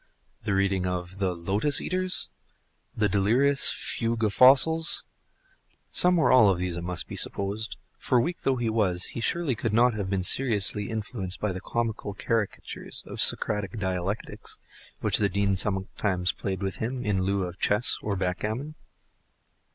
[0.41, 2.31] the reading of the "Lotus eaters?"
[2.97, 5.03] the delirious Fugue of Fossils?
[5.91, 9.19] Some or all of these it must be supposed; for weak though he was, he
[9.21, 14.57] surely could not have been seriously influenced by the comical caricatures of Socratic dialectics,
[15.01, 18.73] which the Dean sometimes played with him in lieu of chess or backgammon.